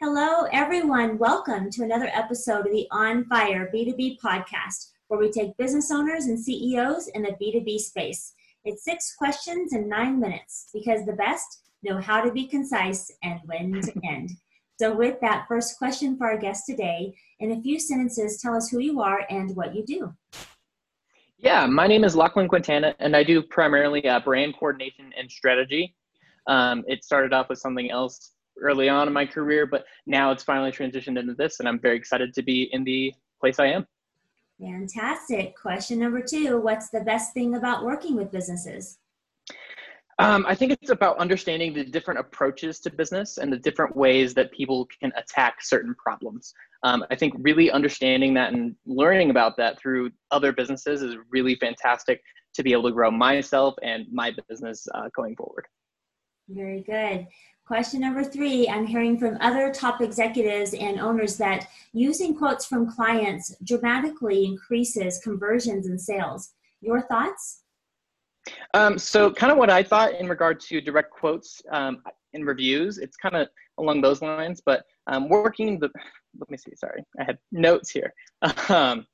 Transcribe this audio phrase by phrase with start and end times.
[0.00, 1.16] Hello, everyone.
[1.18, 6.26] Welcome to another episode of the On Fire B2B podcast, where we take business owners
[6.26, 8.34] and CEOs in the B2B space.
[8.64, 13.40] It's six questions in nine minutes because the best know how to be concise and
[13.46, 14.30] when to end.
[14.78, 18.68] So, with that first question for our guest today, in a few sentences, tell us
[18.68, 20.14] who you are and what you do.
[21.38, 25.94] Yeah, my name is Lachlan Quintana, and I do primarily uh, brand coordination and strategy.
[26.46, 30.42] Um, it started off with something else early on in my career, but now it's
[30.42, 33.86] finally transitioned into this, and I'm very excited to be in the place I am.
[34.60, 35.54] Fantastic.
[35.56, 38.98] Question number two What's the best thing about working with businesses?
[40.18, 44.32] Um, I think it's about understanding the different approaches to business and the different ways
[44.34, 46.54] that people can attack certain problems.
[46.84, 51.54] Um, I think really understanding that and learning about that through other businesses is really
[51.56, 52.22] fantastic
[52.54, 55.66] to be able to grow myself and my business uh, going forward.
[56.48, 57.26] Very good.
[57.66, 62.88] Question number three I'm hearing from other top executives and owners that using quotes from
[62.88, 66.52] clients dramatically increases conversions and sales.
[66.80, 67.62] Your thoughts?
[68.74, 72.02] Um, so, kind of what I thought in regard to direct quotes um,
[72.34, 75.90] in reviews, it's kind of along those lines, but um, working the,
[76.38, 78.12] let me see, sorry, I had notes here.
[78.68, 79.06] Um,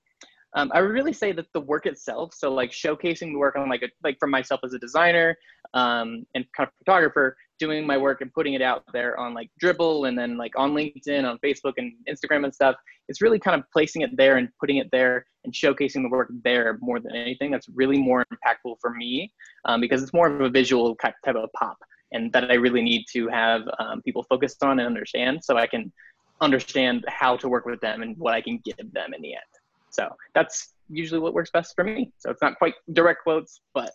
[0.54, 3.70] um, I would really say that the work itself, so like showcasing the work on
[3.70, 5.34] like a, like for myself as a designer
[5.74, 9.48] um, and kind of photographer, doing my work and putting it out there on like
[9.62, 12.74] Dribbble and then like on LinkedIn, on Facebook and Instagram and stuff.
[13.08, 16.30] It's really kind of placing it there and putting it there and showcasing the work
[16.42, 17.50] there more than anything.
[17.50, 19.32] That's really more impactful for me
[19.64, 21.78] um, because it's more of a visual type of pop
[22.12, 25.66] and that I really need to have um, people focused on and understand so I
[25.66, 25.92] can
[26.40, 29.42] understand how to work with them and what I can give them in the end.
[29.90, 32.12] So that's usually what works best for me.
[32.18, 33.92] So it's not quite direct quotes, but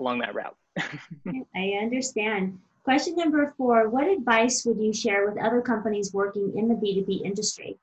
[0.00, 0.56] along that route.
[1.54, 2.58] I understand.
[2.82, 7.24] Question number four What advice would you share with other companies working in the B2B
[7.24, 7.78] industry?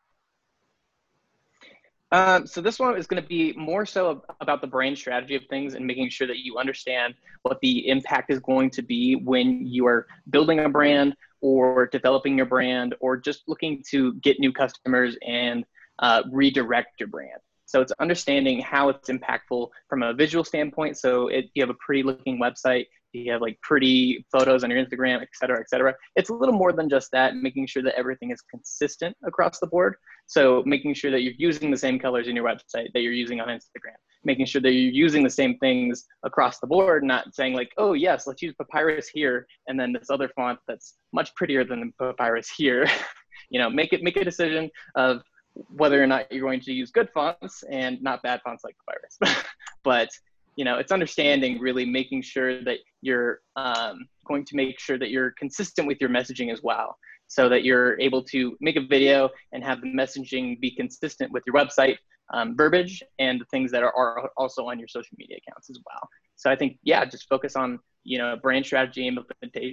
[2.11, 5.43] Um, so this one is going to be more so about the brand strategy of
[5.49, 9.67] things and making sure that you understand what the impact is going to be when
[9.67, 14.53] you are building a brand or developing your brand or just looking to get new
[14.53, 15.65] customers and
[15.99, 17.41] uh, redirect your brand.
[17.67, 20.97] So it's understanding how it's impactful from a visual standpoint.
[20.97, 24.83] So if you have a pretty looking website, you have like pretty photos on your
[24.83, 25.93] Instagram, et cetera, et cetera.
[26.15, 29.67] It's a little more than just that, making sure that everything is consistent across the
[29.67, 29.95] board.
[30.27, 33.39] So making sure that you're using the same colors in your website that you're using
[33.39, 37.53] on Instagram, making sure that you're using the same things across the board, not saying
[37.53, 41.63] like, oh yes, let's use papyrus here and then this other font that's much prettier
[41.63, 42.87] than the papyrus here.
[43.49, 45.21] you know, make it make a decision of
[45.69, 48.93] whether or not you're going to use good fonts and not bad fonts like the
[48.93, 49.43] virus.
[49.83, 50.09] but
[50.55, 55.11] you know, it's understanding really making sure that you're um, going to make sure that
[55.11, 56.97] you're consistent with your messaging as well,
[57.27, 61.43] so that you're able to make a video and have the messaging be consistent with
[61.45, 61.97] your website
[62.33, 65.79] um, verbiage and the things that are, are also on your social media accounts as
[65.85, 66.09] well.
[66.35, 69.07] So I think yeah, just focus on you know brand strategy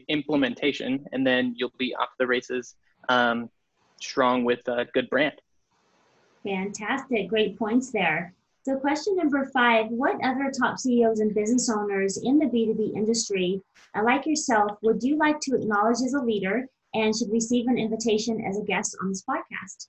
[0.09, 2.75] implementation, and then you'll be off the races
[3.09, 3.49] um,
[4.01, 5.41] strong with a good brand.
[6.45, 7.29] Fantastic.
[7.29, 8.35] Great points there.
[8.63, 13.63] So, question number five What other top CEOs and business owners in the B2B industry,
[13.95, 17.79] uh, like yourself, would you like to acknowledge as a leader and should receive an
[17.79, 19.89] invitation as a guest on this podcast?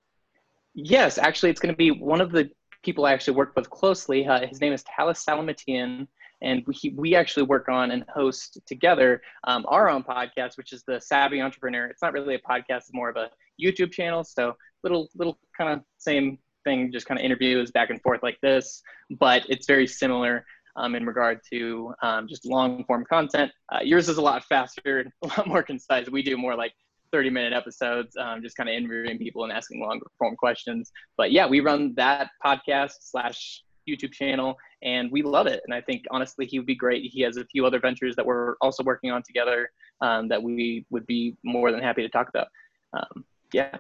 [0.74, 2.50] Yes, actually, it's going to be one of the
[2.84, 4.28] people I actually work with closely.
[4.28, 6.08] Uh, his name is Talis Salamatian,
[6.42, 10.84] and we, we actually work on and host together um, our own podcast, which is
[10.84, 11.86] the Savvy Entrepreneur.
[11.86, 13.30] It's not really a podcast; it's more of a
[13.62, 14.24] YouTube channel.
[14.24, 18.40] So little little kind of same thing, just kind of interviews back and forth like
[18.42, 18.82] this,
[19.20, 20.46] but it's very similar
[20.76, 23.52] um, in regard to um, just long form content.
[23.72, 26.10] Uh, yours is a lot faster, a lot more concise.
[26.10, 26.74] We do more like
[27.12, 30.92] 30 minute episodes, um, just kind of interviewing people and asking longer form questions.
[31.16, 35.62] But yeah, we run that podcast slash YouTube channel and we love it.
[35.66, 37.04] And I think honestly, he would be great.
[37.04, 39.70] He has a few other ventures that we're also working on together
[40.02, 42.48] um, that we would be more than happy to talk about.
[42.94, 43.24] Um,
[43.54, 43.78] yeah.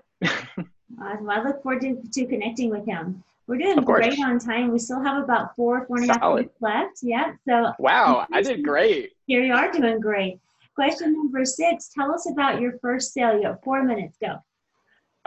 [1.16, 1.30] Awesome.
[1.30, 3.24] I look forward to, to connecting with him.
[3.48, 4.72] We're doing great on time.
[4.72, 7.04] We still have about four, four and a half minutes left.
[7.04, 7.34] Yeah.
[7.48, 9.14] So wow, I did great.
[9.28, 10.40] Here you are doing great.
[10.74, 11.90] Question number six.
[11.90, 13.36] Tell us about your first sale.
[13.36, 14.18] You got four minutes.
[14.20, 14.38] Go.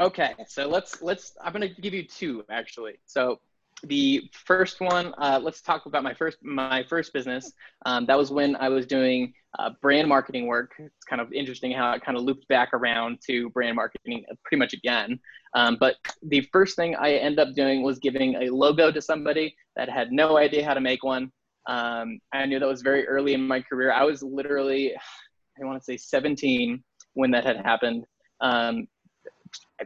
[0.00, 1.34] Okay, so let's let's.
[1.42, 2.94] I'm gonna give you two actually.
[3.06, 3.40] So
[3.84, 7.52] the first one, uh, let's talk about my first my first business.
[7.86, 10.72] Um, that was when I was doing uh, brand marketing work.
[10.78, 14.58] It's kind of interesting how it kind of looped back around to brand marketing pretty
[14.58, 15.20] much again.
[15.54, 19.54] Um, but the first thing I ended up doing was giving a logo to somebody
[19.76, 21.30] that had no idea how to make one.
[21.68, 23.92] Um, I knew that was very early in my career.
[23.92, 24.94] I was literally,
[25.60, 26.82] I want to say 17
[27.14, 28.04] when that had happened.
[28.40, 28.86] Um,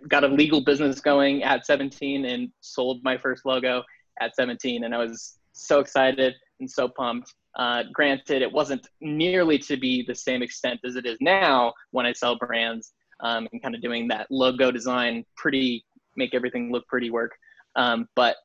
[0.09, 3.83] got a legal business going at 17 and sold my first logo
[4.21, 7.35] at 17, and I was so excited and so pumped.
[7.57, 12.07] Uh, granted, it wasn't nearly to be the same extent as it is now when
[12.07, 15.85] I sell brands um, and kind of doing that logo design, pretty
[16.17, 17.33] make everything look pretty work.
[17.77, 18.37] Um, but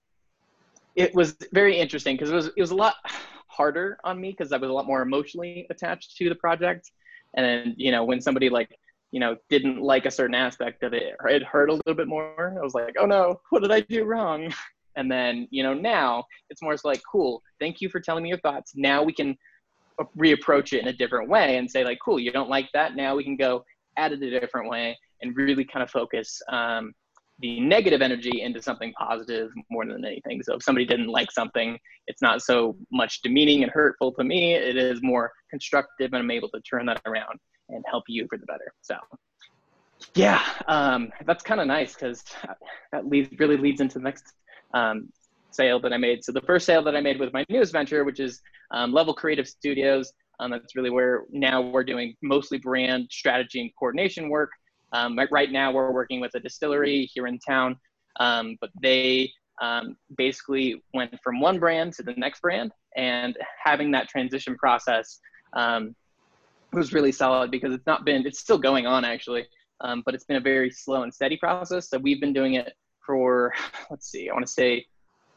[0.96, 2.96] it was very interesting because it was it was a lot
[3.48, 6.92] harder on me because I was a lot more emotionally attached to the project.
[7.36, 8.78] And you know, when somebody like
[9.12, 12.56] you know didn't like a certain aspect of it, it hurt a little bit more.
[12.58, 14.54] I was like, oh no, what did I do wrong?
[14.96, 18.40] And then you know now it's more like, cool, thank you for telling me your
[18.40, 18.72] thoughts.
[18.76, 19.38] Now we can
[20.18, 22.96] reapproach it in a different way and say like, cool, you don't like that.
[22.96, 23.64] Now we can go
[23.96, 26.94] at it a different way and really kind of focus um,
[27.40, 30.42] the negative energy into something positive more than anything.
[30.42, 31.78] So if somebody didn't like something,
[32.08, 34.56] it's not so much demeaning and hurtful to me.
[34.56, 37.40] It is more constructive, and I'm able to turn that around
[37.70, 38.74] and help you for the better.
[38.82, 38.96] So
[40.16, 42.24] yeah, um, that's kind of nice because
[42.92, 44.34] that leads really leads into the next
[44.74, 45.10] um,
[45.52, 46.24] sale that I made.
[46.24, 48.42] So the first sale that I made with my newest venture, which is
[48.72, 50.12] um, Level Creative Studios.
[50.40, 54.52] Um, that's really where now we're doing mostly brand strategy and coordination work.
[54.94, 57.76] Um, right now, we're working with a distillery here in town,
[58.20, 59.32] um, but they
[60.16, 65.20] basically went from one brand to the next brand, and having that transition process
[66.74, 69.46] was really solid because it's not been, it's still going on actually,
[69.82, 71.90] um, but it's been a very slow and steady process.
[71.90, 72.74] So we've been doing it
[73.06, 73.54] for,
[73.90, 74.86] let's see, I want to say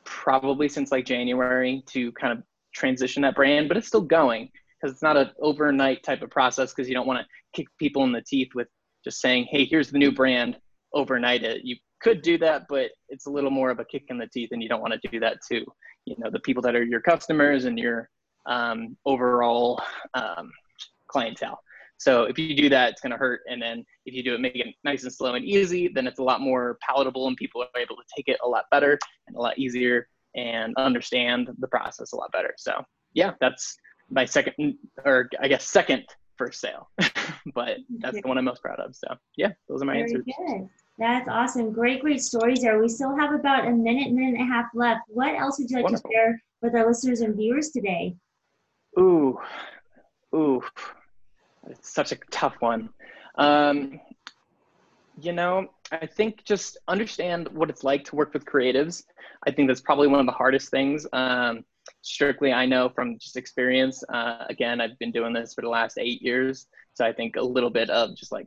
[0.04, 2.44] probably since like January to kind of
[2.74, 4.50] transition that brand, but it's still going
[4.80, 8.04] because it's not an overnight type of process because you don't want to kick people
[8.04, 8.68] in the teeth with
[9.04, 10.56] just saying, hey, here's the new brand,
[10.94, 11.62] overnight it.
[11.64, 14.50] You could do that, but it's a little more of a kick in the teeth,
[14.52, 15.64] and you don't want to do that to,
[16.06, 18.08] you know, the people that are your customers and your
[18.46, 19.80] um, overall
[20.14, 20.50] um,
[21.10, 21.60] clientele.
[21.98, 23.42] So if you do that, it's going to hurt.
[23.50, 26.18] And then if you do it, make it nice and slow and easy, then it's
[26.18, 29.36] a lot more palatable, and people are able to take it a lot better and
[29.36, 32.54] a lot easier and understand the process a lot better.
[32.56, 33.76] So yeah, that's
[34.08, 36.04] my second, or I guess second
[36.38, 36.88] first sale,
[37.54, 38.96] but that's the one I'm most proud of.
[38.96, 40.24] So yeah, those are my Very answers.
[40.24, 40.68] Good.
[40.98, 41.72] That's awesome.
[41.72, 42.78] Great, great stories there.
[42.80, 45.00] We still have about a minute, minute and a half left.
[45.08, 46.10] What else would you like Wonderful.
[46.10, 48.16] to share with our listeners and viewers today?
[48.98, 49.38] Ooh,
[50.34, 50.62] ooh,
[51.66, 52.90] it's such a tough one.
[53.36, 54.00] Um,
[55.20, 59.04] you know, I think just understand what it's like to work with creatives.
[59.46, 61.06] I think that's probably one of the hardest things.
[61.12, 61.64] Um,
[62.02, 64.02] strictly I know from just experience.
[64.08, 67.42] Uh, again, I've been doing this for the last eight years, so I think a
[67.42, 68.46] little bit of just like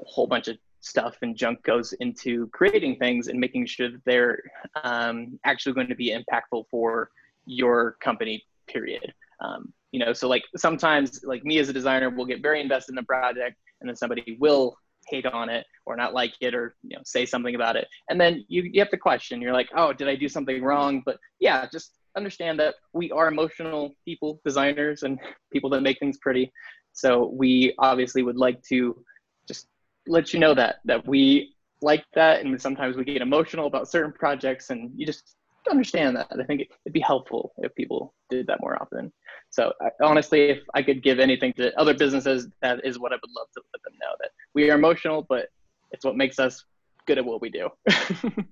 [0.00, 4.04] a whole bunch of stuff and junk goes into creating things and making sure that
[4.04, 4.42] they're
[4.82, 7.10] um, actually going to be impactful for
[7.46, 8.44] your company.
[8.66, 9.12] Period.
[9.40, 12.92] Um, you know, so like sometimes, like me as a designer, will get very invested
[12.92, 14.76] in a project, and then somebody will
[15.08, 17.88] hate on it or not like it or you know say something about it.
[18.08, 19.40] And then you, you have to question.
[19.40, 21.02] You're like oh did i do something wrong?
[21.04, 25.18] But yeah just understand that we are emotional people, designers, and
[25.52, 26.52] people that make things pretty.
[26.92, 29.02] So we obviously would like to
[29.46, 29.68] just
[30.06, 34.12] let you know that that we like that, and sometimes we get emotional about certain
[34.12, 35.36] projects, and you just
[35.68, 36.28] understand that.
[36.32, 39.12] I think it'd be helpful if people did that more often.
[39.50, 43.16] So I, honestly, if I could give anything to other businesses, that is what I
[43.16, 45.48] would love to let them know that we are emotional, but
[45.90, 46.64] it's what makes us
[47.06, 47.68] good at what we do.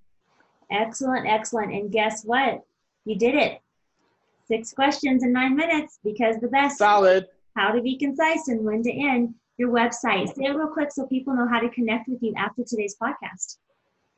[0.70, 1.72] excellent, excellent.
[1.72, 2.64] And guess what?
[3.04, 3.60] You did it.
[4.48, 6.78] Six questions in nine minutes because the best.
[6.78, 7.26] Solid.
[7.56, 10.34] How to be concise and when to end your website.
[10.34, 13.58] Say it real quick so people know how to connect with you after today's podcast.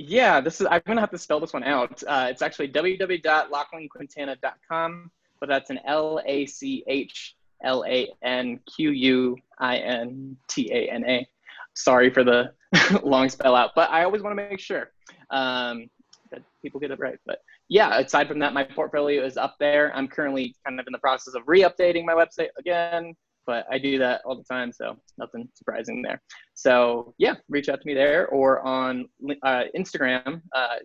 [0.03, 0.67] Yeah, this is.
[0.71, 2.03] I'm gonna have to spell this one out.
[2.07, 8.93] Uh, it's actually www.lachlanquintana.com, but that's an L A C H L A N Q
[8.93, 11.29] U I N T A N A.
[11.75, 12.55] Sorry for the
[13.03, 14.91] long spell out, but I always want to make sure
[15.29, 15.91] um,
[16.31, 17.19] that people get it right.
[17.27, 19.95] But yeah, aside from that, my portfolio is up there.
[19.95, 23.15] I'm currently kind of in the process of re-updating my website again,
[23.51, 26.23] but I do that all the time, so nothing surprising there.
[26.55, 29.07] So yeah, reach out to me there or on
[29.43, 30.41] uh, Instagram.
[30.55, 30.77] Uh,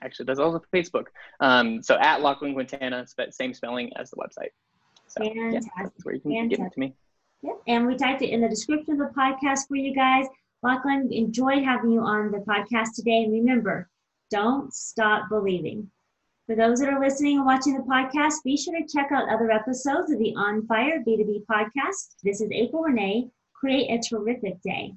[0.00, 1.06] actually, there's also Facebook.
[1.40, 4.50] Um, so at Lachlan Quintana, same spelling as the website.
[5.08, 5.72] So Fantastic.
[5.76, 6.58] yeah, that's where you can Fantastic.
[6.60, 6.94] get to me.
[7.42, 7.56] Yep.
[7.66, 10.26] And we typed it in the description of the podcast for you guys.
[10.62, 13.24] Lachlan, enjoyed having you on the podcast today.
[13.24, 13.90] And remember,
[14.30, 15.90] don't stop believing.
[16.50, 19.52] For those that are listening and watching the podcast, be sure to check out other
[19.52, 22.16] episodes of the On Fire B2B podcast.
[22.24, 23.28] This is April Renee.
[23.54, 24.94] Create a terrific day.